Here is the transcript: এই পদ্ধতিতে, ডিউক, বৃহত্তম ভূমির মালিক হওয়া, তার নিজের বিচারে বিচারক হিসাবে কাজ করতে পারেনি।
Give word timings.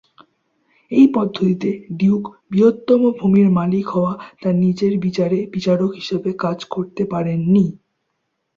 এই 0.91 1.05
পদ্ধতিতে, 1.13 1.69
ডিউক, 1.91 2.23
বৃহত্তম 2.51 3.01
ভূমির 3.19 3.47
মালিক 3.51 3.85
হওয়া, 3.87 4.13
তার 4.41 4.55
নিজের 4.63 4.93
বিচারে 4.99 5.39
বিচারক 5.53 5.91
হিসাবে 5.95 6.29
কাজ 6.43 6.57
করতে 6.73 7.03
পারেনি। 7.11 7.65